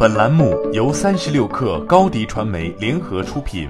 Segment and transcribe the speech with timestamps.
[0.00, 3.68] 本栏目由三十六氪高低传媒联合出品。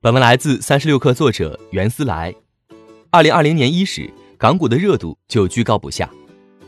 [0.00, 2.32] 本文来自三十六氪作者袁思来。
[3.10, 4.08] 二零二零年伊始，
[4.38, 6.08] 港股的热度就居高不下。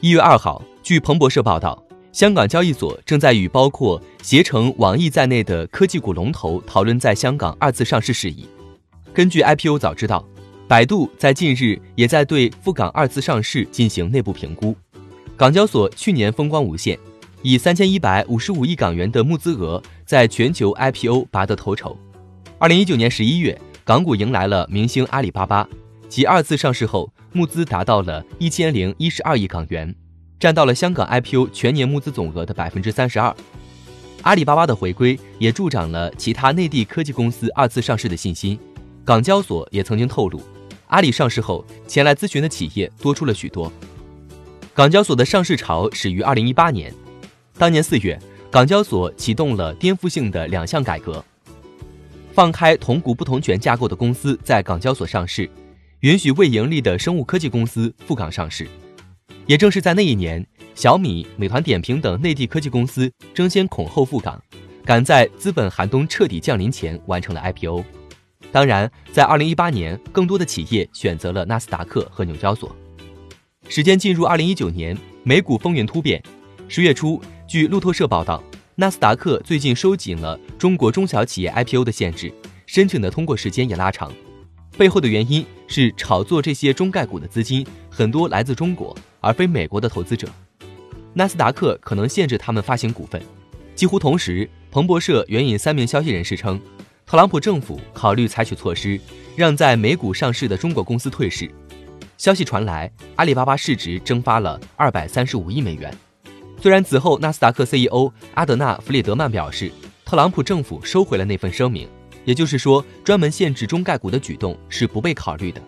[0.01, 8.48] 一月二号，据彭博社报道，香港交易所正在与包括携程、网易在内的科技股龙头讨论在香港二次上市事宜。
[9.14, 10.27] 根据 IPO 早知道，
[10.66, 14.75] 百度在近日也在对赴港二次上市进行内部评估。
[15.39, 16.98] 港交所去年风光无限，
[17.43, 21.96] 以三千一百五十五亿港元的募资额，在全球 IPO 拔得头筹。
[22.58, 25.68] 二零一九年十一月，港股迎来了明星阿里巴巴，
[26.08, 29.94] 其二次上市后募资达到了一千零一十二亿港元，
[30.40, 33.33] 占到了香港 IPO 全年募资总额的百分之三十二。
[34.22, 38.58] 阿里巴巴的回归也助长了其他内地科技公司二次上市的信心。
[39.05, 40.42] 港交所也曾经透露，
[40.89, 43.72] 阿里上市后前来咨询的企业多出了许多。
[44.78, 46.95] 港交所的上市潮始于二零一八年，
[47.59, 48.17] 当年四月，
[48.48, 51.25] 港交所启动了颠覆性的两项改革，
[52.33, 55.50] 放开同股不同权架构的公司在港交所上市，
[56.02, 58.69] 允许未盈利的生物科技公司赴港上市。
[59.47, 64.41] 也正是在那一年，小米、美团点评等内地科技公司争先恐后赴港，
[64.84, 67.84] 赶在资本寒冬彻底降临前完成了 IPO。
[68.52, 72.72] 当然，在二零一八年，更多的企业选择了纳斯达克和纽交所。
[73.70, 76.22] 时间进入二零一九年，美股风云突变。
[76.69, 78.42] 十月初，据路透社报道，
[78.77, 82.33] 纳斯达克最近收紧了中国中小企业 IPO 的限制，
[82.64, 84.11] 申请的通过时间也拉长。
[84.78, 90.27] 背后的原因是炒作这些中概股的资金很多来自中国，而非美国的投资者。
[91.12, 93.20] 纳斯达克可能限制他们发行股份。
[93.74, 96.58] 几乎同时，彭博社援引三名消息人士称，
[97.05, 98.98] 特朗普政府考虑采取措施，
[99.36, 101.50] 让在美股上市的中国公司退市。
[102.19, 105.97] 消息传来，阿里巴巴市值蒸发了二百三十五亿美元。
[106.61, 109.70] 虽然此后纳斯达克 CEO 阿德纳·弗里德曼表示，
[110.05, 111.89] 特朗普政府收回了那份声明，
[112.24, 115.62] 也就是说，专门限制中概股的举动是不被考虑的。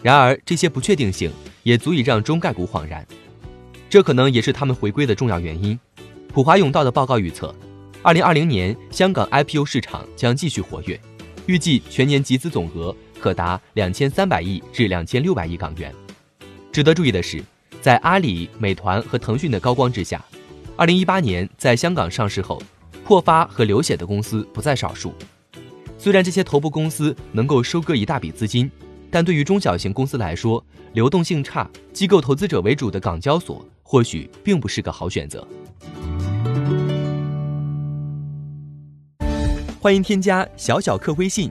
[0.00, 1.32] 然而，这些不确定性
[1.64, 3.04] 也足以让中概股恍然，
[3.90, 5.76] 这可能也是他们回归的重要原因。
[6.28, 7.52] 普华永道的报告预测，
[8.02, 11.00] 二零二零年香港 IPO 市场将继续活跃，
[11.46, 12.94] 预计全年集资总额。
[13.20, 15.94] 可达两千三百亿至两千六百亿港元。
[16.72, 17.42] 值得注意的是，
[17.80, 20.24] 在阿里、美团和腾讯的高光之下，
[20.76, 22.62] 二零一八年在香港上市后，
[23.04, 25.12] 破发和流血的公司不在少数。
[25.98, 28.70] 虽然这些头部公司能够收割一大笔资金，
[29.10, 35.46] 但对于中小型公司来说，流动性差、机构投资者为主的港交所或许并不是个好选择。
[39.80, 41.50] 欢迎添加小小客微信。